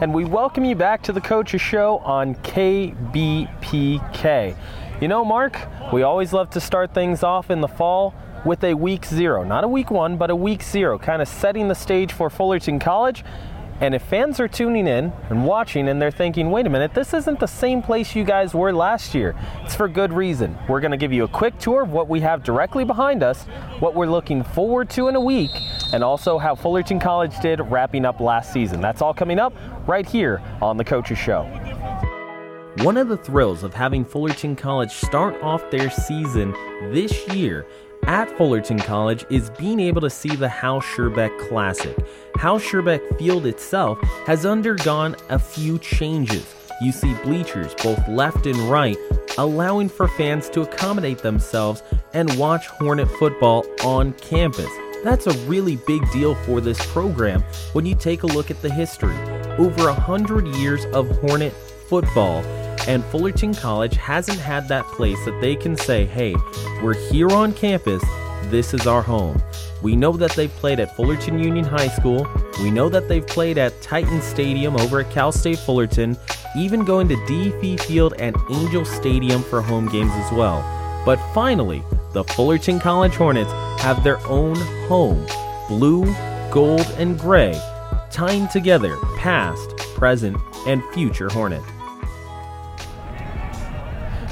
and 0.00 0.12
we 0.12 0.24
welcome 0.24 0.64
you 0.64 0.74
back 0.74 1.02
to 1.02 1.12
the 1.12 1.20
Coaches 1.20 1.60
Show 1.60 1.98
on 1.98 2.34
KBPK. 2.36 2.96
You 5.00 5.08
know, 5.08 5.24
Mark, 5.24 5.58
we 5.92 6.02
always 6.02 6.32
love 6.32 6.50
to 6.50 6.60
start 6.60 6.92
things 6.92 7.22
off 7.22 7.50
in 7.50 7.60
the 7.60 7.68
fall 7.68 8.14
with 8.44 8.64
a 8.64 8.74
week 8.74 9.04
zero. 9.04 9.44
Not 9.44 9.62
a 9.64 9.68
week 9.68 9.90
one, 9.90 10.16
but 10.16 10.30
a 10.30 10.36
week 10.36 10.62
zero, 10.62 10.98
kind 10.98 11.22
of 11.22 11.28
setting 11.28 11.68
the 11.68 11.74
stage 11.74 12.12
for 12.12 12.28
Fullerton 12.28 12.78
College 12.78 13.24
and 13.80 13.94
if 13.94 14.02
fans 14.02 14.38
are 14.38 14.46
tuning 14.46 14.86
in 14.86 15.12
and 15.30 15.44
watching 15.44 15.88
and 15.88 16.00
they're 16.00 16.12
thinking, 16.12 16.50
wait 16.50 16.66
a 16.66 16.70
minute, 16.70 16.94
this 16.94 17.12
isn't 17.12 17.40
the 17.40 17.46
same 17.46 17.82
place 17.82 18.14
you 18.14 18.22
guys 18.22 18.54
were 18.54 18.72
last 18.72 19.14
year, 19.14 19.34
it's 19.64 19.74
for 19.74 19.88
good 19.88 20.12
reason. 20.12 20.56
We're 20.68 20.80
going 20.80 20.92
to 20.92 20.96
give 20.96 21.12
you 21.12 21.24
a 21.24 21.28
quick 21.28 21.58
tour 21.58 21.82
of 21.82 21.90
what 21.90 22.08
we 22.08 22.20
have 22.20 22.44
directly 22.44 22.84
behind 22.84 23.24
us, 23.24 23.42
what 23.80 23.94
we're 23.94 24.06
looking 24.06 24.44
forward 24.44 24.90
to 24.90 25.08
in 25.08 25.16
a 25.16 25.20
week, 25.20 25.50
and 25.94 26.02
also 26.02 26.38
how 26.38 26.56
Fullerton 26.56 26.98
College 26.98 27.38
did 27.38 27.60
wrapping 27.60 28.04
up 28.04 28.18
last 28.18 28.52
season. 28.52 28.80
That's 28.80 29.00
all 29.00 29.14
coming 29.14 29.38
up 29.38 29.54
right 29.86 30.04
here 30.04 30.42
on 30.60 30.76
The 30.76 30.82
Coaches 30.82 31.18
Show. 31.18 31.44
One 32.78 32.96
of 32.96 33.06
the 33.06 33.16
thrills 33.16 33.62
of 33.62 33.72
having 33.72 34.04
Fullerton 34.04 34.56
College 34.56 34.90
start 34.90 35.40
off 35.40 35.70
their 35.70 35.88
season 35.90 36.50
this 36.90 37.28
year 37.28 37.64
at 38.08 38.28
Fullerton 38.36 38.80
College 38.80 39.24
is 39.30 39.50
being 39.50 39.78
able 39.78 40.00
to 40.00 40.10
see 40.10 40.34
the 40.34 40.48
Hal 40.48 40.80
Sherbeck 40.80 41.48
Classic. 41.48 41.96
Hal 42.38 42.58
Sherbeck 42.58 43.16
Field 43.16 43.46
itself 43.46 43.96
has 44.26 44.44
undergone 44.44 45.14
a 45.28 45.38
few 45.38 45.78
changes. 45.78 46.52
You 46.82 46.90
see 46.90 47.14
bleachers 47.22 47.72
both 47.84 48.06
left 48.08 48.46
and 48.46 48.58
right, 48.68 48.98
allowing 49.38 49.88
for 49.88 50.08
fans 50.08 50.50
to 50.50 50.62
accommodate 50.62 51.18
themselves 51.18 51.84
and 52.12 52.36
watch 52.36 52.66
Hornet 52.66 53.08
football 53.12 53.64
on 53.84 54.12
campus. 54.14 54.68
That's 55.04 55.26
a 55.26 55.38
really 55.46 55.76
big 55.76 56.10
deal 56.12 56.34
for 56.34 56.62
this 56.62 56.78
program 56.86 57.42
when 57.74 57.84
you 57.84 57.94
take 57.94 58.22
a 58.22 58.26
look 58.26 58.50
at 58.50 58.62
the 58.62 58.72
history. 58.72 59.14
Over 59.58 59.88
a 59.88 59.94
hundred 59.94 60.48
years 60.56 60.86
of 60.86 61.06
Hornet 61.18 61.52
football 61.52 62.42
and 62.88 63.04
Fullerton 63.04 63.52
College 63.52 63.96
hasn't 63.96 64.38
had 64.38 64.66
that 64.68 64.86
place 64.86 65.22
that 65.26 65.38
they 65.42 65.56
can 65.56 65.76
say, 65.76 66.06
hey, 66.06 66.34
we're 66.82 66.94
here 67.10 67.30
on 67.30 67.52
campus, 67.52 68.02
this 68.44 68.72
is 68.72 68.86
our 68.86 69.02
home. 69.02 69.42
We 69.82 69.94
know 69.94 70.12
that 70.12 70.32
they've 70.32 70.50
played 70.50 70.80
at 70.80 70.96
Fullerton 70.96 71.38
Union 71.38 71.66
High 71.66 71.88
School. 71.88 72.26
We 72.62 72.70
know 72.70 72.88
that 72.88 73.06
they've 73.06 73.26
played 73.26 73.58
at 73.58 73.82
Titan 73.82 74.22
Stadium 74.22 74.74
over 74.76 75.00
at 75.00 75.10
Cal 75.10 75.32
State 75.32 75.58
Fullerton, 75.58 76.16
even 76.56 76.82
going 76.82 77.08
to 77.08 77.16
DFE 77.16 77.78
Field 77.82 78.14
and 78.18 78.34
Angel 78.50 78.86
Stadium 78.86 79.42
for 79.42 79.60
home 79.60 79.86
games 79.88 80.12
as 80.12 80.32
well. 80.32 80.62
But 81.04 81.18
finally, 81.34 81.82
the 82.14 82.24
Fullerton 82.24 82.78
College 82.78 83.14
Hornets 83.16 83.52
have 83.82 84.02
their 84.02 84.24
own 84.28 84.54
home 84.88 85.26
blue, 85.68 86.04
gold, 86.50 86.86
and 86.96 87.18
gray, 87.18 87.60
tying 88.10 88.46
together 88.48 88.96
past, 89.18 89.76
present, 89.96 90.36
and 90.66 90.82
future 90.94 91.28
Hornet. 91.28 91.62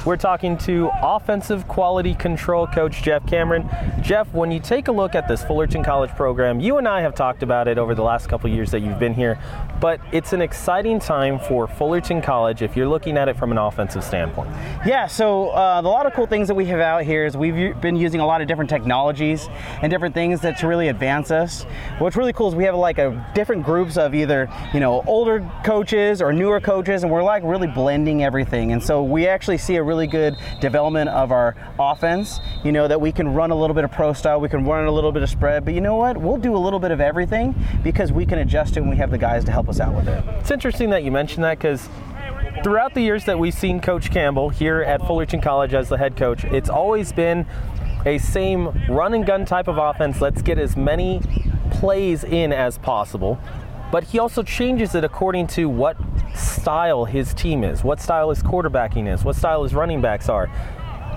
We're 0.05 0.17
talking 0.17 0.59
to 0.59 0.91
offensive 1.01 1.69
quality 1.69 2.15
control 2.15 2.67
coach 2.67 3.05
Jeff 3.05 3.25
Cameron. 3.25 3.71
Jeff, 4.03 4.33
when 4.33 4.51
you 4.51 4.59
take 4.59 4.89
a 4.89 4.93
look 4.93 5.15
at 5.15 5.29
this 5.29 5.45
Fullerton 5.45 5.85
College 5.85 6.11
program, 6.17 6.59
you 6.59 6.79
and 6.79 6.89
I 6.89 7.03
have 7.03 7.15
talked 7.15 7.45
about 7.45 7.69
it 7.69 7.79
over 7.79 7.95
the 7.95 8.03
last 8.03 8.29
couple 8.29 8.51
years 8.51 8.73
that 8.73 8.81
you've 8.81 8.99
been 8.99 9.15
here, 9.15 9.39
but 9.81 10.01
it's 10.11 10.33
an 10.33 10.43
exciting 10.43 10.99
time 10.99 11.39
for 11.39 11.69
Fullerton 11.69 12.21
College 12.21 12.63
if 12.63 12.77
you're 12.77 12.89
looking 12.89 13.17
at 13.17 13.29
it 13.29 13.37
from 13.37 13.53
an 13.53 13.59
offensive 13.59 14.03
standpoint. 14.03 14.51
Yeah, 14.85 15.07
so 15.07 15.51
uh, 15.51 15.81
a 15.81 15.89
lot 15.89 16.07
of 16.07 16.15
cool 16.15 16.27
things 16.27 16.49
that 16.49 16.55
we 16.55 16.67
have 16.67 16.81
out 16.81 17.05
here 17.05 17.25
is 17.25 17.37
we've 17.37 17.81
been 17.81 17.95
using 17.95 18.19
a 18.19 18.27
lot 18.27 18.41
of 18.41 18.49
different 18.49 18.71
technologies 18.71 19.49
and 19.83 19.91
different 19.91 20.15
things 20.17 20.41
that 20.41 20.59
to 20.59 20.67
really 20.67 20.89
advance 20.89 21.31
us. 21.31 21.63
What's 21.99 22.17
really 22.17 22.33
cool 22.33 22.49
is 22.49 22.57
we 22.57 22.65
have 22.65 22.75
like 22.75 22.99
a 22.99 23.25
different 23.37 23.65
groups 23.65 23.97
of 23.97 24.17
either 24.17 24.51
you 24.75 24.81
know 24.81 25.05
older 25.07 25.49
coaches 25.65 26.21
or 26.21 26.33
newer 26.33 26.61
coaches, 26.61 27.05
and 27.05 27.13
we're 27.13 27.23
like 27.23 27.45
really 27.45 27.69
blending 27.69 28.25
everything. 28.25 28.73
And 28.73 28.83
so 28.83 29.05
we 29.05 29.29
actually 29.29 29.59
see 29.59 29.77
a 29.77 29.83
really 29.83 29.92
good 30.07 30.37
development 30.61 31.11
of 31.11 31.33
our 31.33 31.57
offense. 31.79 32.41
You 32.65 32.73
know, 32.73 32.89
that 32.89 33.01
we 33.01 33.13
can 33.13 33.35
run 33.35 33.51
a 33.51 33.55
little 33.55 33.75
bit 33.75 33.85
of 33.85 33.93
pro 33.93 34.13
style, 34.13 34.41
we 34.41 34.49
can 34.49 34.65
run 34.65 34.87
a 34.87 34.91
little 34.93 35.13
bit 35.13 35.23
of 35.23 35.31
spread, 35.31 35.65
but 35.65 35.75
you 35.75 35.81
know 35.81 35.97
what? 35.97 36.17
We'll 36.17 36.37
do 36.37 36.57
a 36.57 36.59
little 36.59 36.79
bit 36.79 36.91
of 36.91 37.01
everything 37.01 37.55
because 37.83 38.13
we 38.13 38.27
can 38.27 38.39
adjust 38.39 38.77
it 38.77 38.81
and 38.81 38.91
we 38.91 38.97
have 38.97 39.11
the 39.11 39.19
guys 39.19 39.45
to 39.45 39.53
help 39.53 39.69
us 39.69 39.81
out 39.81 39.95
with 39.95 40.09
it. 40.09 40.25
It's 40.41 40.51
interesting 40.51 40.91
that 40.91 41.05
you 41.05 41.11
mentioned 41.11 41.45
that 41.45 41.59
because 41.59 41.89
throughout 42.63 42.95
the 42.95 43.01
years 43.01 43.25
that 43.25 43.39
we've 43.39 43.55
seen 43.55 43.81
Coach 43.81 44.11
Campbell 44.11 44.49
here 44.49 44.83
at 44.83 45.01
Fullerton 45.07 45.41
College 45.41 45.75
as 45.75 45.89
the 45.89 45.99
head 45.99 46.17
coach, 46.17 46.45
it's 46.45 46.69
always 46.69 47.13
been 47.13 47.47
a 48.05 48.19
same 48.19 48.69
run 48.89 49.15
and 49.15 49.27
gun 49.27 49.45
type 49.45 49.69
of 49.69 49.79
offense. 49.79 50.21
Let's 50.21 50.43
get 50.43 50.59
as 50.59 50.77
many 50.77 51.21
plays 51.71 52.25
in 52.25 52.53
as 52.53 52.79
possible 52.79 53.39
but 53.93 54.05
he 54.05 54.19
also 54.19 54.43
changes 54.43 54.95
it 54.95 55.05
according 55.05 55.47
to 55.47 55.69
what 55.69 55.99
style 56.35 57.05
his 57.05 57.35
team 57.35 57.63
is, 57.63 57.85
what 57.85 58.01
style 58.01 58.31
his 58.31 58.43
quarterbacking 58.43 59.13
is, 59.13 59.23
what 59.23 59.37
style 59.37 59.63
his 59.63 59.75
running 59.75 60.01
backs 60.01 60.31
are. 60.31 60.51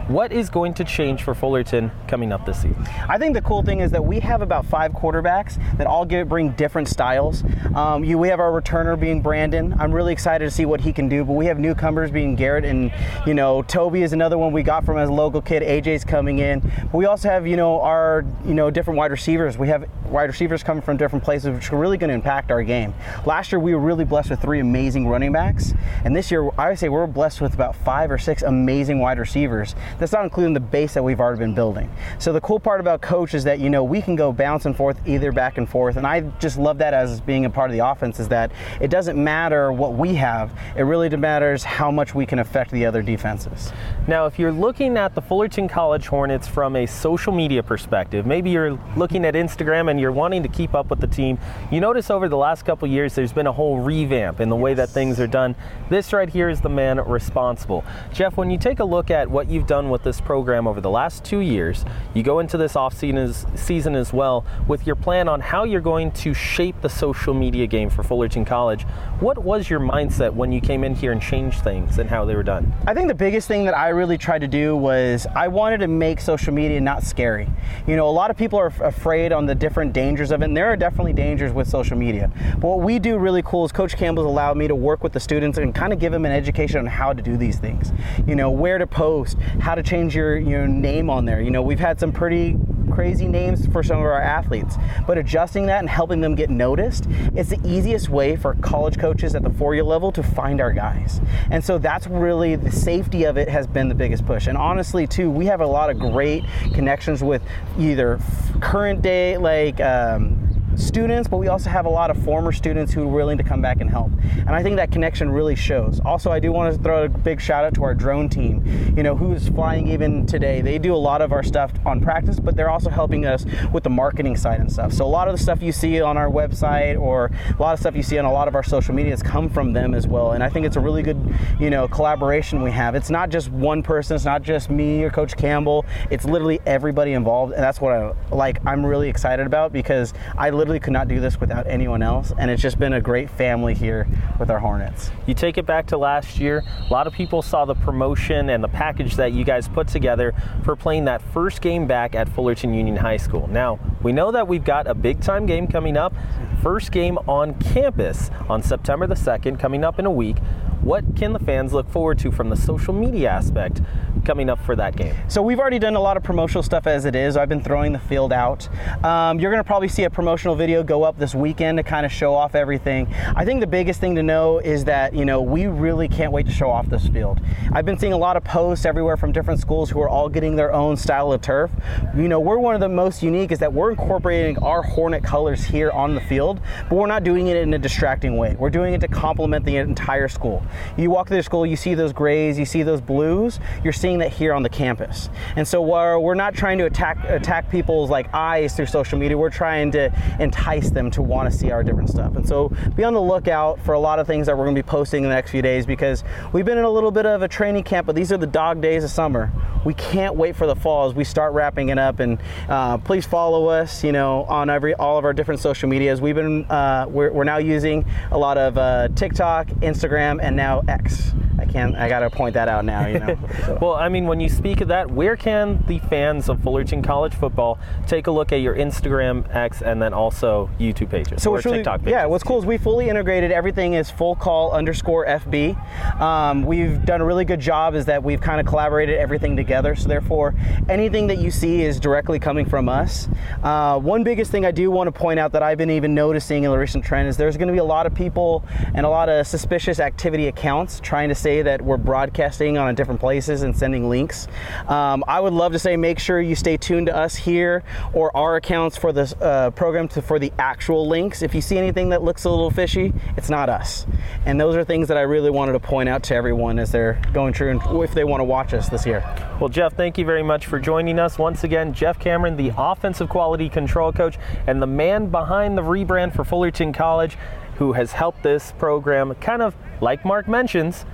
What 0.07 0.31
is 0.31 0.51
going 0.51 0.75
to 0.75 0.83
change 0.83 1.23
for 1.23 1.33
Fullerton 1.33 1.89
coming 2.07 2.31
up 2.31 2.45
this 2.45 2.61
season? 2.61 2.85
I 3.09 3.17
think 3.17 3.33
the 3.33 3.41
cool 3.41 3.63
thing 3.63 3.79
is 3.79 3.89
that 3.89 4.05
we 4.05 4.19
have 4.19 4.43
about 4.43 4.63
five 4.67 4.91
quarterbacks 4.91 5.57
that 5.79 5.87
all 5.87 6.05
get, 6.05 6.29
bring 6.29 6.51
different 6.51 6.87
styles. 6.87 7.43
Um, 7.73 8.03
you, 8.03 8.19
we 8.19 8.27
have 8.27 8.39
our 8.39 8.51
returner 8.51 8.99
being 8.99 9.23
Brandon. 9.23 9.73
I'm 9.79 9.91
really 9.91 10.13
excited 10.13 10.45
to 10.45 10.51
see 10.51 10.65
what 10.65 10.81
he 10.81 10.93
can 10.93 11.09
do. 11.09 11.25
But 11.25 11.33
we 11.33 11.47
have 11.47 11.57
newcomers 11.57 12.11
being 12.11 12.35
Garrett 12.35 12.65
and 12.65 12.93
you 13.25 13.33
know 13.33 13.63
Toby 13.63 14.03
is 14.03 14.13
another 14.13 14.37
one 14.37 14.53
we 14.53 14.61
got 14.61 14.85
from 14.85 14.99
as 14.99 15.09
a 15.09 15.11
local 15.11 15.41
kid. 15.41 15.63
AJ's 15.63 16.03
coming 16.03 16.37
in. 16.37 16.59
But 16.59 16.93
we 16.93 17.05
also 17.05 17.27
have 17.27 17.47
you 17.47 17.57
know 17.57 17.81
our 17.81 18.23
you 18.45 18.53
know 18.53 18.69
different 18.69 18.99
wide 18.99 19.09
receivers. 19.09 19.57
We 19.57 19.69
have 19.69 19.89
wide 20.05 20.29
receivers 20.29 20.61
coming 20.61 20.83
from 20.83 20.97
different 20.97 21.25
places, 21.25 21.49
which 21.49 21.71
are 21.73 21.77
really 21.77 21.97
going 21.97 22.09
to 22.09 22.13
impact 22.13 22.51
our 22.51 22.61
game. 22.61 22.93
Last 23.25 23.51
year 23.51 23.57
we 23.57 23.73
were 23.73 23.81
really 23.81 24.05
blessed 24.05 24.29
with 24.29 24.39
three 24.39 24.59
amazing 24.59 25.07
running 25.07 25.31
backs, 25.31 25.73
and 26.03 26.15
this 26.15 26.29
year 26.29 26.47
I 26.59 26.69
would 26.69 26.77
say 26.77 26.89
we're 26.89 27.07
blessed 27.07 27.41
with 27.41 27.55
about 27.55 27.75
five 27.75 28.11
or 28.11 28.19
six 28.19 28.43
amazing 28.43 28.99
wide 28.99 29.17
receivers 29.17 29.73
that's 29.99 30.11
not 30.11 30.23
including 30.23 30.53
the 30.53 30.59
base 30.59 30.93
that 30.93 31.03
we've 31.03 31.19
already 31.19 31.39
been 31.39 31.55
building. 31.55 31.89
So 32.19 32.33
the 32.33 32.41
cool 32.41 32.59
part 32.59 32.79
about 32.79 33.01
coach 33.01 33.33
is 33.33 33.43
that 33.45 33.59
you 33.59 33.69
know 33.69 33.83
we 33.83 34.01
can 34.01 34.15
go 34.15 34.31
bounce 34.31 34.65
and 34.65 34.75
forth 34.75 34.99
either 35.07 35.31
back 35.31 35.57
and 35.57 35.67
forth, 35.67 35.97
and 35.97 36.05
I 36.05 36.21
just 36.39 36.57
love 36.57 36.77
that 36.79 36.93
as 36.93 37.21
being 37.21 37.45
a 37.45 37.49
part 37.49 37.69
of 37.69 37.77
the 37.77 37.85
offense 37.85 38.19
is 38.19 38.27
that 38.29 38.51
it 38.79 38.89
doesn't 38.89 39.21
matter 39.21 39.71
what 39.71 39.93
we 39.93 40.15
have; 40.15 40.51
it 40.75 40.83
really 40.83 41.09
matters 41.15 41.63
how 41.63 41.91
much 41.91 42.15
we 42.15 42.25
can 42.25 42.39
affect 42.39 42.71
the 42.71 42.85
other 42.85 43.01
defenses. 43.01 43.71
Now, 44.07 44.25
if 44.25 44.37
you're 44.39 44.51
looking 44.51 44.97
at 44.97 45.15
the 45.15 45.21
Fullerton 45.21 45.67
College 45.67 46.07
Hornets 46.07 46.47
from 46.47 46.75
a 46.75 46.85
social 46.85 47.33
media 47.33 47.63
perspective, 47.63 48.25
maybe 48.25 48.49
you're 48.49 48.79
looking 48.95 49.25
at 49.25 49.33
Instagram 49.33 49.89
and 49.89 49.99
you're 49.99 50.11
wanting 50.11 50.43
to 50.43 50.49
keep 50.49 50.73
up 50.73 50.89
with 50.89 50.99
the 50.99 51.07
team. 51.07 51.37
You 51.71 51.79
notice 51.79 52.09
over 52.09 52.27
the 52.27 52.37
last 52.37 52.65
couple 52.65 52.87
years 52.87 53.15
there's 53.15 53.33
been 53.33 53.47
a 53.47 53.51
whole 53.51 53.79
revamp 53.79 54.39
in 54.39 54.49
the 54.49 54.55
way 54.55 54.73
that 54.73 54.89
things 54.89 55.19
are 55.19 55.27
done. 55.27 55.55
This 55.89 56.13
right 56.13 56.29
here 56.29 56.49
is 56.49 56.61
the 56.61 56.69
man 56.69 56.99
responsible. 56.99 57.83
Jeff, 58.13 58.37
when 58.37 58.49
you 58.49 58.57
take 58.57 58.79
a 58.79 58.85
look 58.85 59.11
at 59.11 59.29
what 59.29 59.49
you've 59.49 59.67
done 59.67 59.84
with 59.89 60.03
this 60.03 60.21
program 60.21 60.67
over 60.67 60.81
the 60.81 60.89
last 60.89 61.23
two 61.23 61.39
years. 61.39 61.85
You 62.13 62.23
go 62.23 62.39
into 62.39 62.57
this 62.57 62.75
off 62.75 62.93
season 62.95 63.95
as 63.95 64.13
well 64.13 64.45
with 64.67 64.85
your 64.85 64.95
plan 64.95 65.27
on 65.27 65.41
how 65.41 65.63
you're 65.63 65.81
going 65.81 66.11
to 66.11 66.33
shape 66.33 66.81
the 66.81 66.89
social 66.89 67.33
media 67.33 67.67
game 67.67 67.89
for 67.89 68.03
Fullerton 68.03 68.45
College. 68.45 68.83
What 69.19 69.37
was 69.37 69.69
your 69.69 69.79
mindset 69.79 70.33
when 70.33 70.51
you 70.51 70.61
came 70.61 70.83
in 70.83 70.95
here 70.95 71.11
and 71.11 71.21
changed 71.21 71.61
things 71.61 71.97
and 71.97 72.09
how 72.09 72.25
they 72.25 72.35
were 72.35 72.43
done? 72.43 72.73
I 72.87 72.93
think 72.93 73.07
the 73.07 73.15
biggest 73.15 73.47
thing 73.47 73.65
that 73.65 73.77
I 73.77 73.89
really 73.89 74.17
tried 74.17 74.39
to 74.39 74.47
do 74.47 74.75
was 74.75 75.27
I 75.35 75.47
wanted 75.47 75.79
to 75.79 75.87
make 75.87 76.19
social 76.19 76.53
media 76.53 76.81
not 76.81 77.03
scary. 77.03 77.47
You 77.87 77.95
know, 77.95 78.09
a 78.09 78.11
lot 78.11 78.31
of 78.31 78.37
people 78.37 78.59
are 78.59 78.73
afraid 78.81 79.31
on 79.31 79.45
the 79.45 79.55
different 79.55 79.93
dangers 79.93 80.31
of 80.31 80.41
it, 80.41 80.45
and 80.45 80.57
there 80.57 80.67
are 80.67 80.75
definitely 80.75 81.13
dangers 81.13 81.51
with 81.51 81.67
social 81.67 81.97
media. 81.97 82.31
But 82.53 82.67
what 82.67 82.81
we 82.81 82.99
do 82.99 83.17
really 83.17 83.43
cool 83.43 83.65
is 83.65 83.71
Coach 83.71 83.95
Campbell's 83.95 84.25
allowed 84.25 84.57
me 84.57 84.67
to 84.67 84.75
work 84.75 85.03
with 85.03 85.13
the 85.13 85.19
students 85.19 85.57
and 85.57 85.73
kind 85.75 85.93
of 85.93 85.99
give 85.99 86.11
them 86.11 86.25
an 86.25 86.31
education 86.31 86.79
on 86.79 86.85
how 86.85 87.13
to 87.13 87.21
do 87.21 87.37
these 87.37 87.57
things. 87.57 87.91
You 88.27 88.35
know, 88.35 88.49
where 88.49 88.77
to 88.77 88.87
post, 88.87 89.37
how 89.59 89.74
to 89.75 89.83
change 89.83 90.15
your 90.15 90.37
your 90.37 90.67
name 90.67 91.09
on 91.09 91.25
there. 91.25 91.41
You 91.41 91.51
know, 91.51 91.61
we've 91.61 91.79
had 91.79 91.99
some 91.99 92.11
pretty 92.11 92.57
crazy 92.91 93.27
names 93.27 93.67
for 93.67 93.83
some 93.83 93.97
of 93.97 94.03
our 94.03 94.21
athletes, 94.21 94.77
but 95.05 95.17
adjusting 95.17 95.65
that 95.65 95.79
and 95.79 95.89
helping 95.89 96.21
them 96.21 96.35
get 96.35 96.49
noticed 96.49 97.07
is 97.35 97.49
the 97.49 97.59
easiest 97.65 98.09
way 98.09 98.35
for 98.35 98.55
college 98.55 98.97
coaches 98.97 99.35
at 99.35 99.43
the 99.43 99.49
four-year 99.49 99.83
level 99.83 100.11
to 100.11 100.23
find 100.23 100.61
our 100.61 100.71
guys. 100.71 101.19
And 101.51 101.63
so 101.63 101.77
that's 101.77 102.07
really 102.07 102.55
the 102.55 102.71
safety 102.71 103.23
of 103.25 103.37
it 103.37 103.49
has 103.49 103.67
been 103.67 103.89
the 103.89 103.95
biggest 103.95 104.25
push. 104.25 104.47
And 104.47 104.57
honestly, 104.57 105.07
too, 105.07 105.29
we 105.29 105.45
have 105.47 105.61
a 105.61 105.67
lot 105.67 105.89
of 105.89 105.99
great 105.99 106.45
connections 106.73 107.23
with 107.23 107.41
either 107.77 108.19
current 108.61 109.01
day 109.01 109.37
like. 109.37 109.81
Um, 109.81 110.34
students, 110.77 111.27
but 111.27 111.37
we 111.37 111.47
also 111.47 111.69
have 111.69 111.85
a 111.85 111.89
lot 111.89 112.09
of 112.09 112.17
former 112.23 112.51
students 112.51 112.93
who 112.93 113.03
are 113.03 113.07
willing 113.07 113.37
to 113.37 113.43
come 113.43 113.61
back 113.61 113.81
and 113.81 113.89
help. 113.89 114.11
And 114.39 114.49
I 114.49 114.61
think 114.61 114.75
that 114.77 114.91
connection 114.91 115.29
really 115.31 115.55
shows. 115.55 115.99
Also, 116.01 116.31
I 116.31 116.39
do 116.39 116.51
want 116.51 116.73
to 116.73 116.81
throw 116.81 117.05
a 117.05 117.09
big 117.09 117.41
shout 117.41 117.65
out 117.65 117.73
to 117.75 117.83
our 117.83 117.93
drone 117.93 118.29
team, 118.29 118.93
you 118.95 119.03
know, 119.03 119.15
who's 119.15 119.47
flying 119.49 119.87
even 119.87 120.25
today. 120.25 120.61
They 120.61 120.77
do 120.77 120.93
a 120.93 120.97
lot 120.97 121.21
of 121.21 121.31
our 121.31 121.43
stuff 121.43 121.71
on 121.85 122.01
practice, 122.01 122.39
but 122.39 122.55
they're 122.55 122.69
also 122.69 122.89
helping 122.89 123.25
us 123.25 123.45
with 123.71 123.83
the 123.83 123.89
marketing 123.89 124.35
side 124.35 124.59
and 124.59 124.71
stuff. 124.71 124.93
So 124.93 125.05
a 125.05 125.07
lot 125.07 125.27
of 125.27 125.37
the 125.37 125.41
stuff 125.41 125.61
you 125.61 125.71
see 125.71 126.01
on 126.01 126.17
our 126.17 126.29
website 126.29 126.99
or 126.99 127.31
a 127.57 127.61
lot 127.61 127.73
of 127.73 127.79
stuff 127.79 127.95
you 127.95 128.03
see 128.03 128.17
on 128.17 128.25
a 128.25 128.31
lot 128.31 128.47
of 128.47 128.55
our 128.55 128.63
social 128.63 128.93
medias 128.93 129.23
come 129.23 129.49
from 129.49 129.73
them 129.73 129.93
as 129.93 130.07
well. 130.07 130.33
And 130.33 130.43
I 130.43 130.49
think 130.49 130.65
it's 130.65 130.75
a 130.75 130.79
really 130.79 131.03
good, 131.03 131.17
you 131.59 131.69
know, 131.69 131.87
collaboration 131.87 132.61
we 132.61 132.71
have. 132.71 132.95
It's 132.95 133.09
not 133.09 133.29
just 133.29 133.49
one 133.51 133.81
person, 133.81 134.15
it's 134.15 134.25
not 134.25 134.41
just 134.41 134.69
me 134.69 135.03
or 135.03 135.09
Coach 135.09 135.37
Campbell. 135.37 135.85
It's 136.09 136.25
literally 136.25 136.59
everybody 136.65 137.13
involved. 137.13 137.53
And 137.53 137.63
that's 137.63 137.79
what 137.79 137.93
I 137.93 138.13
like 138.31 138.65
I'm 138.65 138.85
really 138.85 139.09
excited 139.09 139.45
about 139.45 139.71
because 139.71 140.13
I 140.37 140.49
literally 140.49 140.64
literally 140.65 140.79
could 140.79 140.93
not 140.93 141.07
do 141.07 141.19
this 141.19 141.39
without 141.39 141.67
anyone 141.67 142.01
else, 142.01 142.33
and 142.39 142.49
it's 142.49 142.61
just 142.61 142.79
been 142.79 142.93
a 142.93 143.01
great 143.01 143.29
family 143.29 143.75
here 143.75 144.07
with 144.39 144.49
our 144.49 144.57
Hornets. 144.57 145.11
You 145.27 145.35
take 145.35 145.59
it 145.59 145.65
back 145.67 145.85
to 145.87 145.97
last 145.97 146.39
year, 146.39 146.63
a 146.89 146.91
lot 146.91 147.05
of 147.05 147.13
people 147.13 147.43
saw 147.43 147.65
the 147.65 147.75
promotion 147.75 148.49
and 148.49 148.63
the 148.63 148.67
package 148.67 149.15
that 149.17 149.31
you 149.31 149.43
guys 149.43 149.67
put 149.67 149.87
together 149.87 150.33
for 150.63 150.75
playing 150.75 151.05
that 151.05 151.21
first 151.21 151.61
game 151.61 151.85
back 151.85 152.15
at 152.15 152.27
Fullerton 152.27 152.73
Union 152.73 152.95
High 152.95 153.17
School. 153.17 153.47
Now, 153.47 153.79
we 154.01 154.11
know 154.11 154.31
that 154.31 154.47
we've 154.47 154.63
got 154.63 154.87
a 154.87 154.95
big 154.95 155.21
time 155.21 155.45
game 155.45 155.67
coming 155.67 155.97
up, 155.97 156.15
first 156.63 156.91
game 156.91 157.19
on 157.27 157.53
campus 157.59 158.31
on 158.49 158.63
September 158.63 159.05
the 159.05 159.13
2nd, 159.13 159.59
coming 159.59 159.83
up 159.83 159.99
in 159.99 160.07
a 160.07 160.11
week. 160.11 160.37
What 160.81 161.15
can 161.15 161.33
the 161.33 161.39
fans 161.39 161.73
look 161.73 161.89
forward 161.89 162.19
to 162.19 162.31
from 162.31 162.49
the 162.49 162.55
social 162.55 162.93
media 162.93 163.29
aspect 163.29 163.81
coming 164.23 164.49
up 164.49 164.59
for 164.63 164.75
that 164.75 164.95
game? 164.95 165.15
So 165.27 165.41
we've 165.41 165.59
already 165.59 165.79
done 165.79 165.95
a 165.95 165.99
lot 165.99 166.15
of 166.15 166.23
promotional 166.23 166.61
stuff 166.61 166.85
as 166.85 167.05
it 167.05 167.15
is. 167.15 167.37
I've 167.37 167.49
been 167.49 167.63
throwing 167.63 167.91
the 167.91 167.99
field 167.99 168.31
out. 168.31 168.69
Um, 169.03 169.39
you're 169.39 169.51
going 169.51 169.63
to 169.63 169.67
probably 169.67 169.87
see 169.87 170.03
a 170.03 170.09
promotional 170.09 170.55
video 170.55 170.83
go 170.83 171.03
up 171.03 171.17
this 171.17 171.33
weekend 171.33 171.77
to 171.77 171.83
kind 171.83 172.05
of 172.05 172.11
show 172.11 172.35
off 172.35 172.53
everything. 172.53 173.11
I 173.35 173.45
think 173.45 173.61
the 173.61 173.67
biggest 173.67 173.99
thing 173.99 174.13
to 174.15 174.23
know 174.23 174.59
is 174.59 174.85
that 174.85 175.15
you 175.15 175.25
know 175.25 175.41
we 175.41 175.65
really 175.65 176.07
can't 176.07 176.31
wait 176.31 176.45
to 176.45 176.51
show 176.51 176.69
off 176.69 176.87
this 176.87 177.07
field. 177.07 177.39
I've 177.71 177.85
been 177.85 177.97
seeing 177.97 178.13
a 178.13 178.17
lot 178.17 178.37
of 178.37 178.43
posts 178.43 178.85
everywhere 178.85 179.17
from 179.17 179.31
different 179.31 179.59
schools 179.59 179.89
who 179.89 179.99
are 180.01 180.09
all 180.09 180.29
getting 180.29 180.55
their 180.55 180.71
own 180.71 180.97
style 180.97 181.31
of 181.31 181.41
turf. 181.41 181.71
You 182.15 182.27
know, 182.27 182.39
we're 182.39 182.59
one 182.59 182.75
of 182.75 182.81
the 182.81 182.89
most 182.89 183.23
unique 183.23 183.51
is 183.51 183.59
that 183.59 183.73
we're 183.73 183.89
incorporating 183.91 184.57
our 184.59 184.83
Hornet 184.83 185.23
colors 185.23 185.63
here 185.63 185.89
on 185.91 186.13
the 186.13 186.21
field, 186.21 186.61
but 186.89 186.95
we're 186.95 187.07
not 187.07 187.23
doing 187.23 187.47
it 187.47 187.57
in 187.57 187.73
a 187.73 187.79
distracting 187.79 188.37
way. 188.37 188.55
We're 188.59 188.69
doing 188.69 188.93
it 188.93 189.01
to 189.01 189.07
complement 189.07 189.65
the 189.65 189.77
entire 189.77 190.27
school. 190.27 190.63
You 190.97 191.09
walk 191.09 191.27
through 191.27 191.37
the 191.37 191.43
school, 191.43 191.65
you 191.65 191.75
see 191.75 191.93
those 191.93 192.13
grays, 192.13 192.57
you 192.57 192.65
see 192.65 192.83
those 192.83 193.01
blues. 193.01 193.59
You're 193.83 193.93
seeing 193.93 194.19
that 194.19 194.31
here 194.31 194.53
on 194.53 194.63
the 194.63 194.69
campus. 194.69 195.29
And 195.55 195.67
so 195.67 195.81
while 195.81 196.21
we're 196.21 196.35
not 196.35 196.53
trying 196.53 196.77
to 196.79 196.85
attack 196.85 197.23
attack 197.25 197.69
people's 197.69 198.09
like 198.09 198.33
eyes 198.33 198.75
through 198.75 198.87
social 198.87 199.17
media, 199.17 199.37
we're 199.37 199.49
trying 199.49 199.91
to 199.91 200.11
entice 200.39 200.89
them 200.89 201.11
to 201.11 201.21
want 201.21 201.51
to 201.51 201.57
see 201.57 201.71
our 201.71 201.83
different 201.83 202.09
stuff. 202.09 202.35
And 202.35 202.47
so 202.47 202.69
be 202.95 203.03
on 203.03 203.13
the 203.13 203.21
lookout 203.21 203.79
for 203.81 203.93
a 203.93 203.99
lot 203.99 204.19
of 204.19 204.27
things 204.27 204.47
that 204.47 204.57
we're 204.57 204.65
going 204.65 204.75
to 204.75 204.83
be 204.83 204.87
posting 204.87 205.23
in 205.23 205.29
the 205.29 205.35
next 205.35 205.51
few 205.51 205.61
days 205.61 205.85
because 205.85 206.23
we've 206.53 206.65
been 206.65 206.77
in 206.77 206.85
a 206.85 206.89
little 206.89 207.11
bit 207.11 207.25
of 207.25 207.41
a 207.41 207.47
training 207.47 207.83
camp, 207.83 208.07
but 208.07 208.15
these 208.15 208.31
are 208.31 208.37
the 208.37 208.47
dog 208.47 208.81
days 208.81 209.03
of 209.03 209.09
summer. 209.09 209.51
We 209.85 209.93
can't 209.93 210.35
wait 210.35 210.55
for 210.55 210.67
the 210.67 210.75
fall 210.75 211.07
as 211.07 211.13
we 211.13 211.23
start 211.23 211.53
wrapping 211.53 211.89
it 211.89 211.97
up. 211.97 212.19
And 212.19 212.39
uh, 212.67 212.97
please 212.97 213.25
follow 213.25 213.67
us, 213.67 214.03
you 214.03 214.11
know, 214.11 214.43
on 214.45 214.69
every 214.69 214.93
all 214.95 215.17
of 215.17 215.23
our 215.23 215.33
different 215.33 215.61
social 215.61 215.87
medias. 215.87 216.19
We've 216.19 216.35
been 216.35 216.65
uh, 216.65 217.05
we're, 217.07 217.31
we're 217.31 217.43
now 217.43 217.57
using 217.57 218.03
a 218.31 218.37
lot 218.37 218.57
of 218.57 218.77
uh, 218.77 219.09
TikTok, 219.15 219.67
Instagram, 219.67 220.39
and 220.41 220.55
now 220.55 220.81
X. 220.87 221.31
I 221.57 221.65
can't. 221.65 221.95
I 221.95 222.09
gotta 222.09 222.29
point 222.29 222.53
that 222.55 222.67
out 222.67 222.83
now. 222.83 223.07
You 223.07 223.19
know. 223.19 223.37
So. 223.65 223.77
well, 223.81 223.93
I 223.93 224.09
mean, 224.09 224.25
when 224.25 224.39
you 224.39 224.49
speak 224.49 224.81
of 224.81 224.89
that, 224.89 225.09
where 225.09 225.37
can 225.37 225.83
the 225.87 225.99
fans 225.99 226.49
of 226.49 226.61
Fullerton 226.61 227.01
College 227.01 227.33
football 227.33 227.79
take 228.07 228.27
a 228.27 228.31
look 228.31 228.51
at 228.51 228.57
your 228.57 228.75
Instagram, 228.75 229.47
X, 229.55 229.81
and 229.81 230.01
then 230.01 230.13
also 230.13 230.69
YouTube 230.79 231.09
pages 231.09 231.43
so 231.43 231.51
or 231.51 231.59
really, 231.59 231.77
TikTok 231.77 231.99
pages? 232.01 232.11
Yeah, 232.11 232.25
what's 232.25 232.43
cool 232.43 232.59
is 232.59 232.65
we 232.65 232.77
fully 232.77 233.07
integrated. 233.07 233.51
Everything 233.51 233.93
is 233.93 234.11
fullcoll 234.11 234.73
underscore 234.73 235.25
FB. 235.25 236.19
Um, 236.19 236.65
we've 236.65 237.05
done 237.05 237.21
a 237.21 237.25
really 237.25 237.45
good 237.45 237.61
job. 237.61 237.95
Is 237.95 238.05
that 238.05 238.23
we've 238.23 238.41
kind 238.41 238.59
of 238.59 238.65
collaborated 238.65 239.17
everything 239.17 239.55
together. 239.55 239.74
So 239.75 240.07
therefore, 240.07 240.55
anything 240.87 241.27
that 241.27 241.37
you 241.37 241.51
see 241.51 241.81
is 241.81 241.99
directly 241.99 242.39
coming 242.39 242.65
from 242.65 242.87
us. 242.87 243.27
Uh, 243.61 243.99
one 243.99 244.23
biggest 244.23 244.51
thing 244.51 244.65
I 244.65 244.71
do 244.71 244.89
want 244.89 245.07
to 245.07 245.11
point 245.11 245.37
out 245.37 245.51
that 245.51 245.63
I've 245.63 245.77
been 245.77 245.89
even 245.89 246.13
noticing 246.13 246.63
in 246.63 246.71
the 246.71 246.77
recent 246.77 247.03
trend 247.03 247.27
is 247.27 247.35
there's 247.35 247.57
going 247.57 247.67
to 247.67 247.73
be 247.73 247.79
a 247.79 247.83
lot 247.83 248.05
of 248.05 248.15
people 248.15 248.63
and 248.93 249.05
a 249.05 249.09
lot 249.09 249.27
of 249.27 249.45
suspicious 249.45 249.99
activity 249.99 250.47
accounts 250.47 251.01
trying 251.01 251.27
to 251.27 251.35
say 251.35 251.61
that 251.61 251.81
we're 251.81 251.97
broadcasting 251.97 252.77
on 252.77 252.95
different 252.95 253.19
places 253.19 253.63
and 253.63 253.75
sending 253.75 254.09
links. 254.09 254.47
Um, 254.87 255.25
I 255.27 255.41
would 255.41 255.53
love 255.53 255.73
to 255.73 255.79
say 255.79 255.97
make 255.97 256.19
sure 256.19 256.39
you 256.39 256.55
stay 256.55 256.77
tuned 256.77 257.07
to 257.07 257.15
us 257.15 257.35
here 257.35 257.83
or 258.13 258.35
our 258.35 258.55
accounts 258.55 258.95
for 258.95 259.11
this 259.11 259.33
uh, 259.41 259.71
program 259.71 260.07
to, 260.09 260.21
for 260.21 260.39
the 260.39 260.53
actual 260.57 261.05
links. 261.05 261.41
If 261.41 261.53
you 261.53 261.61
see 261.61 261.77
anything 261.77 262.09
that 262.09 262.23
looks 262.23 262.45
a 262.45 262.49
little 262.49 262.71
fishy, 262.71 263.13
it's 263.35 263.49
not 263.49 263.67
us. 263.67 264.05
And 264.45 264.59
those 264.59 264.75
are 264.75 264.85
things 264.85 265.09
that 265.09 265.17
I 265.17 265.21
really 265.21 265.49
wanted 265.49 265.73
to 265.73 265.79
point 265.81 266.07
out 266.07 266.23
to 266.23 266.35
everyone 266.35 266.79
as 266.79 266.91
they're 266.91 267.21
going 267.33 267.53
through 267.53 267.71
and 267.71 268.03
if 268.03 268.13
they 268.13 268.23
want 268.23 268.39
to 268.39 268.45
watch 268.45 268.73
us 268.73 268.89
this 268.89 269.05
year. 269.05 269.19
Well, 269.59 269.64
Jeff, 269.69 269.93
thank 269.93 270.17
you 270.17 270.25
very 270.25 270.43
much 270.43 270.65
for 270.65 270.79
joining 270.79 271.17
us 271.19 271.37
once 271.37 271.63
again. 271.63 271.93
Jeff 271.93 272.19
Cameron, 272.19 272.57
the 272.57 272.71
offensive 272.77 273.29
quality 273.29 273.69
control 273.69 274.11
coach 274.11 274.37
and 274.67 274.81
the 274.81 274.87
man 274.87 275.27
behind 275.27 275.77
the 275.77 275.81
rebrand 275.81 276.35
for 276.35 276.43
Fullerton 276.43 276.93
College, 276.93 277.37
who 277.77 277.93
has 277.93 278.11
helped 278.11 278.43
this 278.43 278.73
program 278.73 279.33
kind 279.35 279.61
of, 279.61 279.75
like 280.01 280.25
Mark 280.25 280.47
mentions, 280.47 281.05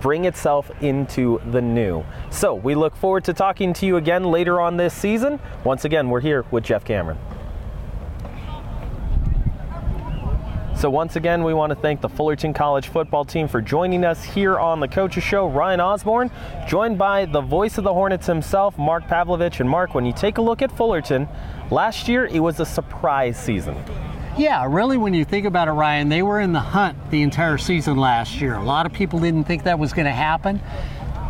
bring 0.00 0.24
itself 0.24 0.70
into 0.80 1.40
the 1.50 1.60
new. 1.60 2.04
So 2.30 2.54
we 2.54 2.74
look 2.74 2.96
forward 2.96 3.24
to 3.24 3.32
talking 3.32 3.72
to 3.74 3.86
you 3.86 3.96
again 3.96 4.24
later 4.24 4.60
on 4.60 4.76
this 4.76 4.94
season. 4.94 5.40
Once 5.64 5.84
again, 5.84 6.08
we're 6.10 6.20
here 6.20 6.44
with 6.50 6.64
Jeff 6.64 6.84
Cameron. 6.84 7.18
So 10.78 10.88
once 10.88 11.16
again, 11.16 11.42
we 11.42 11.54
want 11.54 11.70
to 11.70 11.74
thank 11.74 12.00
the 12.00 12.08
Fullerton 12.08 12.54
College 12.54 12.86
football 12.86 13.24
team 13.24 13.48
for 13.48 13.60
joining 13.60 14.04
us 14.04 14.22
here 14.22 14.60
on 14.60 14.78
the 14.78 14.86
Coaches 14.86 15.24
Show. 15.24 15.48
Ryan 15.48 15.80
Osborn, 15.80 16.30
joined 16.68 16.96
by 16.96 17.24
the 17.24 17.40
voice 17.40 17.78
of 17.78 17.84
the 17.84 17.92
Hornets 17.92 18.28
himself, 18.28 18.78
Mark 18.78 19.08
Pavlovich. 19.08 19.58
And 19.58 19.68
Mark, 19.68 19.96
when 19.96 20.06
you 20.06 20.12
take 20.12 20.38
a 20.38 20.40
look 20.40 20.62
at 20.62 20.70
Fullerton, 20.70 21.26
last 21.72 22.06
year 22.06 22.26
it 22.26 22.38
was 22.38 22.60
a 22.60 22.64
surprise 22.64 23.36
season. 23.36 23.76
Yeah, 24.38 24.64
really, 24.68 24.96
when 24.96 25.14
you 25.14 25.24
think 25.24 25.46
about 25.46 25.66
it, 25.66 25.72
Ryan, 25.72 26.08
they 26.08 26.22
were 26.22 26.38
in 26.38 26.52
the 26.52 26.60
hunt 26.60 26.96
the 27.10 27.22
entire 27.22 27.58
season 27.58 27.96
last 27.96 28.40
year. 28.40 28.54
A 28.54 28.62
lot 28.62 28.86
of 28.86 28.92
people 28.92 29.18
didn't 29.18 29.48
think 29.48 29.64
that 29.64 29.80
was 29.80 29.92
going 29.92 30.06
to 30.06 30.12
happen. 30.12 30.60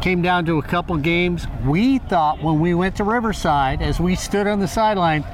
Came 0.02 0.20
down 0.20 0.44
to 0.44 0.58
a 0.58 0.62
couple 0.62 0.94
games. 0.98 1.46
We 1.64 2.00
thought 2.00 2.42
when 2.42 2.60
we 2.60 2.74
went 2.74 2.96
to 2.96 3.04
Riverside, 3.04 3.80
as 3.80 3.98
we 3.98 4.14
stood 4.14 4.46
on 4.46 4.60
the 4.60 4.68
sideline, 4.68 5.24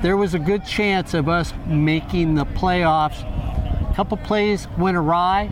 there 0.00 0.16
was 0.16 0.34
a 0.34 0.38
good 0.38 0.64
chance 0.64 1.12
of 1.12 1.28
us 1.28 1.52
making 1.66 2.36
the 2.36 2.46
playoffs. 2.46 3.28
A 3.94 3.96
couple 3.96 4.16
plays 4.18 4.68
went 4.76 4.96
awry, 4.96 5.50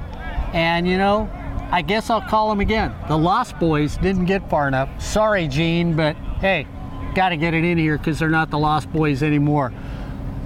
and 0.53 0.87
you 0.87 0.99
know, 0.99 1.31
I 1.71 1.81
guess 1.81 2.11
I'll 2.11 2.21
call 2.21 2.51
them 2.51 2.61
again. 2.61 2.95
The 3.09 3.17
Lost 3.17 3.59
Boys 3.59 3.97
didn't 3.97 4.27
get 4.27 4.51
far 4.51 4.69
enough. 4.69 4.91
Sorry, 5.01 5.49
Gene, 5.49 5.95
but 5.95 6.17
hey, 6.41 6.67
got 7.15 7.31
to 7.31 7.37
get 7.37 7.55
it 7.55 7.65
in 7.65 7.79
here 7.79 7.97
because 7.97 8.19
they're 8.19 8.29
not 8.29 8.51
the 8.51 8.59
Lost 8.59 8.93
Boys 8.93 9.23
anymore 9.23 9.73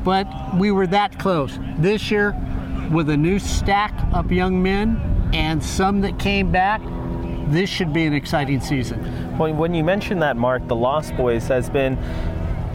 but 0.06 0.28
we 0.54 0.70
were 0.70 0.86
that 0.86 1.18
close. 1.18 1.58
This 1.78 2.12
year, 2.12 2.32
with 2.92 3.10
a 3.10 3.16
new 3.16 3.40
stack 3.40 3.92
of 4.14 4.30
young 4.30 4.62
men 4.62 5.30
and 5.34 5.60
some 5.60 6.00
that 6.02 6.16
came 6.20 6.52
back, 6.52 6.80
this 7.48 7.68
should 7.68 7.92
be 7.92 8.04
an 8.04 8.12
exciting 8.12 8.60
season. 8.60 9.36
Well, 9.36 9.52
when 9.52 9.74
you 9.74 9.82
mention 9.82 10.20
that, 10.20 10.36
Mark, 10.36 10.68
the 10.68 10.76
Lost 10.76 11.16
Boys 11.16 11.48
has 11.48 11.68
been, 11.68 11.96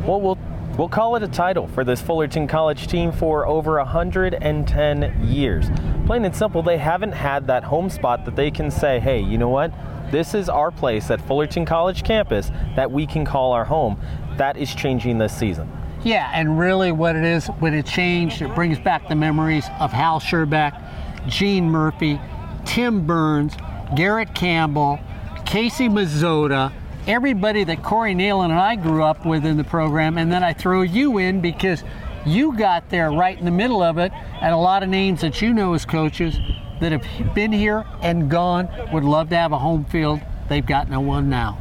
well, 0.05 0.19
we'll 0.19 0.37
We'll 0.77 0.87
call 0.87 1.17
it 1.17 1.23
a 1.23 1.27
title 1.27 1.67
for 1.67 1.83
this 1.83 2.01
Fullerton 2.01 2.47
College 2.47 2.87
team 2.87 3.11
for 3.11 3.45
over 3.45 3.75
110 3.77 5.27
years. 5.27 5.65
Plain 6.05 6.23
and 6.23 6.35
simple, 6.35 6.63
they 6.63 6.77
haven't 6.77 7.11
had 7.11 7.45
that 7.47 7.65
home 7.65 7.89
spot 7.89 8.23
that 8.23 8.37
they 8.37 8.49
can 8.49 8.71
say, 8.71 8.99
hey, 8.99 9.19
you 9.19 9.37
know 9.37 9.49
what? 9.49 9.73
This 10.11 10.33
is 10.33 10.47
our 10.47 10.71
place 10.71 11.11
at 11.11 11.19
Fullerton 11.21 11.65
College 11.65 12.03
campus 12.03 12.51
that 12.75 12.89
we 12.89 13.05
can 13.05 13.25
call 13.25 13.51
our 13.51 13.65
home. 13.65 13.99
That 14.37 14.55
is 14.55 14.73
changing 14.73 15.17
this 15.17 15.37
season. 15.37 15.69
Yeah, 16.03 16.31
and 16.33 16.57
really 16.57 16.91
what 16.91 17.15
it 17.15 17.25
is, 17.25 17.47
when 17.59 17.73
it 17.73 17.85
changed, 17.85 18.41
it 18.41 18.55
brings 18.55 18.79
back 18.79 19.07
the 19.09 19.15
memories 19.15 19.67
of 19.79 19.91
Hal 19.91 20.19
Sherbeck, 20.19 20.81
Gene 21.27 21.69
Murphy, 21.69 22.19
Tim 22.65 23.05
Burns, 23.05 23.55
Garrett 23.95 24.33
Campbell, 24.33 24.99
Casey 25.45 25.89
Mazzotta, 25.89 26.71
everybody 27.07 27.63
that 27.63 27.83
Corey 27.83 28.13
Nalen 28.13 28.45
and 28.45 28.53
I 28.53 28.75
grew 28.75 29.03
up 29.03 29.25
with 29.25 29.45
in 29.45 29.57
the 29.57 29.63
program, 29.63 30.17
and 30.17 30.31
then 30.31 30.43
I 30.43 30.53
throw 30.53 30.81
you 30.81 31.17
in 31.17 31.41
because 31.41 31.83
you 32.25 32.55
got 32.55 32.89
there 32.89 33.11
right 33.11 33.37
in 33.37 33.45
the 33.45 33.51
middle 33.51 33.81
of 33.81 33.97
it, 33.97 34.11
and 34.41 34.53
a 34.53 34.57
lot 34.57 34.83
of 34.83 34.89
names 34.89 35.21
that 35.21 35.41
you 35.41 35.53
know 35.53 35.73
as 35.73 35.85
coaches 35.85 36.37
that 36.79 36.91
have 36.91 37.33
been 37.33 37.51
here 37.51 37.85
and 38.01 38.29
gone 38.29 38.69
would 38.91 39.03
love 39.03 39.29
to 39.29 39.35
have 39.35 39.51
a 39.51 39.59
home 39.59 39.85
field. 39.85 40.19
They've 40.49 40.65
got 40.65 40.89
no 40.89 40.99
one 40.99 41.29
now. 41.29 41.57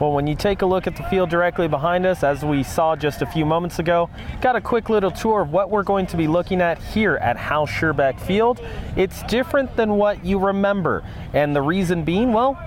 Well, 0.00 0.12
when 0.12 0.26
you 0.26 0.34
take 0.34 0.62
a 0.62 0.66
look 0.66 0.86
at 0.86 0.96
the 0.96 1.04
field 1.04 1.30
directly 1.30 1.68
behind 1.68 2.06
us, 2.06 2.24
as 2.24 2.44
we 2.44 2.64
saw 2.64 2.96
just 2.96 3.22
a 3.22 3.26
few 3.26 3.46
moments 3.46 3.78
ago, 3.78 4.10
got 4.40 4.56
a 4.56 4.60
quick 4.60 4.88
little 4.88 5.12
tour 5.12 5.42
of 5.42 5.52
what 5.52 5.70
we're 5.70 5.84
going 5.84 6.06
to 6.08 6.16
be 6.16 6.26
looking 6.26 6.60
at 6.60 6.82
here 6.82 7.16
at 7.16 7.36
Hal 7.36 7.66
Sherbeck 7.66 8.18
Field. 8.20 8.60
It's 8.96 9.22
different 9.24 9.76
than 9.76 9.96
what 9.96 10.24
you 10.24 10.38
remember, 10.38 11.04
and 11.32 11.54
the 11.54 11.62
reason 11.62 12.04
being, 12.04 12.32
well, 12.32 12.58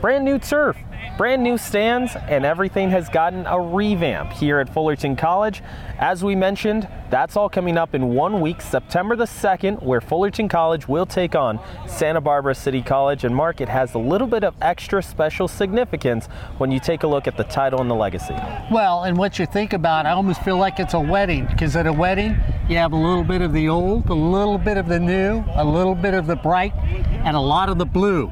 brand 0.00 0.24
new 0.24 0.38
turf 0.38 0.76
brand 1.16 1.42
new 1.42 1.56
stands, 1.56 2.14
and 2.28 2.44
everything 2.44 2.90
has 2.90 3.08
gotten 3.08 3.46
a 3.46 3.58
revamp 3.58 4.32
here 4.32 4.58
at 4.58 4.72
Fullerton 4.72 5.16
College. 5.16 5.62
As 5.98 6.22
we 6.22 6.34
mentioned, 6.34 6.86
that's 7.08 7.36
all 7.36 7.48
coming 7.48 7.78
up 7.78 7.94
in 7.94 8.14
one 8.14 8.40
week, 8.40 8.60
September 8.60 9.16
the 9.16 9.24
2nd, 9.24 9.82
where 9.82 10.02
Fullerton 10.02 10.48
College 10.48 10.86
will 10.86 11.06
take 11.06 11.34
on 11.34 11.58
Santa 11.86 12.20
Barbara 12.20 12.54
City 12.54 12.82
College. 12.82 13.24
And 13.24 13.34
Mark, 13.34 13.62
it 13.62 13.68
has 13.68 13.94
a 13.94 13.98
little 13.98 14.26
bit 14.26 14.44
of 14.44 14.54
extra 14.60 15.02
special 15.02 15.48
significance 15.48 16.26
when 16.58 16.70
you 16.70 16.80
take 16.80 17.02
a 17.02 17.06
look 17.06 17.26
at 17.26 17.38
the 17.38 17.44
title 17.44 17.80
and 17.80 17.90
the 17.90 17.94
legacy. 17.94 18.34
Well, 18.70 19.04
and 19.04 19.16
what 19.16 19.38
you 19.38 19.46
think 19.46 19.72
about, 19.72 20.04
I 20.04 20.10
almost 20.10 20.42
feel 20.42 20.58
like 20.58 20.78
it's 20.78 20.94
a 20.94 21.00
wedding, 21.00 21.46
because 21.46 21.76
at 21.76 21.86
a 21.86 21.92
wedding, 21.92 22.36
you 22.68 22.76
have 22.76 22.92
a 22.92 22.96
little 22.96 23.24
bit 23.24 23.40
of 23.40 23.54
the 23.54 23.68
old, 23.68 24.10
a 24.10 24.14
little 24.14 24.58
bit 24.58 24.76
of 24.76 24.86
the 24.86 25.00
new, 25.00 25.44
a 25.54 25.64
little 25.64 25.94
bit 25.94 26.12
of 26.12 26.26
the 26.26 26.36
bright, 26.36 26.74
and 26.74 27.36
a 27.36 27.40
lot 27.40 27.70
of 27.70 27.78
the 27.78 27.86
blue. 27.86 28.30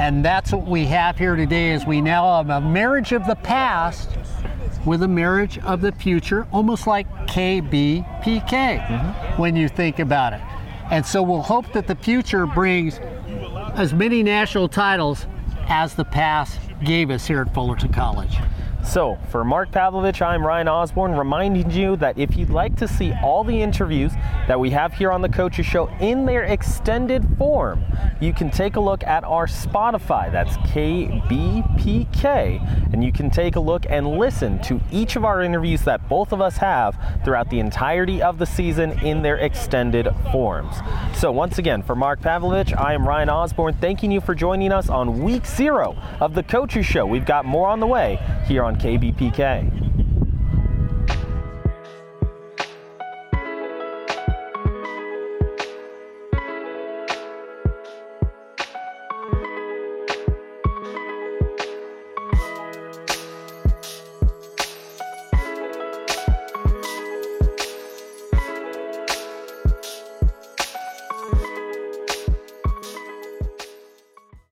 And 0.00 0.24
that's 0.24 0.50
what 0.50 0.66
we 0.66 0.86
have 0.86 1.18
here 1.18 1.36
today 1.36 1.72
is 1.72 1.84
we 1.84 2.00
now 2.00 2.38
have 2.38 2.48
a 2.48 2.58
marriage 2.58 3.12
of 3.12 3.26
the 3.26 3.34
past 3.34 4.08
with 4.86 5.02
a 5.02 5.08
marriage 5.08 5.58
of 5.58 5.82
the 5.82 5.92
future, 5.92 6.46
almost 6.52 6.86
like 6.86 7.06
KBPK 7.26 8.06
mm-hmm. 8.80 9.38
when 9.38 9.54
you 9.56 9.68
think 9.68 9.98
about 9.98 10.32
it. 10.32 10.40
And 10.90 11.04
so 11.04 11.22
we'll 11.22 11.42
hope 11.42 11.70
that 11.74 11.86
the 11.86 11.96
future 11.96 12.46
brings 12.46 12.98
as 13.74 13.92
many 13.92 14.22
national 14.22 14.70
titles 14.70 15.26
as 15.68 15.94
the 15.94 16.06
past 16.06 16.58
gave 16.82 17.10
us 17.10 17.26
here 17.26 17.42
at 17.42 17.52
Fullerton 17.52 17.92
College. 17.92 18.38
So, 18.82 19.18
for 19.28 19.44
Mark 19.44 19.70
Pavlovich, 19.70 20.20
I'm 20.20 20.44
Ryan 20.44 20.66
Osborn, 20.66 21.12
reminding 21.12 21.70
you 21.70 21.96
that 21.96 22.18
if 22.18 22.36
you'd 22.36 22.50
like 22.50 22.76
to 22.78 22.88
see 22.88 23.12
all 23.22 23.44
the 23.44 23.62
interviews 23.62 24.10
that 24.48 24.58
we 24.58 24.70
have 24.70 24.94
here 24.94 25.12
on 25.12 25.22
the 25.22 25.28
Coaches 25.28 25.66
Show 25.66 25.86
in 26.00 26.26
their 26.26 26.42
extended 26.42 27.24
form, 27.38 27.84
you 28.20 28.32
can 28.32 28.50
take 28.50 28.74
a 28.76 28.80
look 28.80 29.04
at 29.04 29.22
our 29.22 29.46
Spotify. 29.46 30.32
That's 30.32 30.56
KBPK. 30.72 32.60
And 32.92 33.04
you 33.04 33.12
can 33.12 33.30
take 33.30 33.54
a 33.54 33.60
look 33.60 33.86
and 33.88 34.18
listen 34.18 34.60
to 34.62 34.80
each 34.90 35.14
of 35.14 35.24
our 35.24 35.40
interviews 35.42 35.82
that 35.82 36.08
both 36.08 36.32
of 36.32 36.40
us 36.40 36.56
have 36.56 36.98
throughout 37.24 37.48
the 37.50 37.60
entirety 37.60 38.20
of 38.20 38.38
the 38.38 38.46
season 38.46 38.98
in 39.04 39.22
their 39.22 39.36
extended 39.36 40.08
forms. 40.32 40.74
So, 41.14 41.30
once 41.30 41.58
again, 41.58 41.82
for 41.82 41.94
Mark 41.94 42.20
Pavlovich, 42.22 42.72
I 42.74 42.94
am 42.94 43.06
Ryan 43.06 43.28
Osborn, 43.28 43.74
thanking 43.74 44.10
you 44.10 44.20
for 44.20 44.34
joining 44.34 44.72
us 44.72 44.88
on 44.88 45.22
week 45.22 45.46
zero 45.46 45.96
of 46.18 46.34
the 46.34 46.42
Coaches 46.42 46.86
Show. 46.86 47.06
We've 47.06 47.24
got 47.24 47.44
more 47.44 47.68
on 47.68 47.78
the 47.78 47.86
way 47.86 48.18
here 48.46 48.64
on 48.70 48.76
KBPK. 48.76 50.09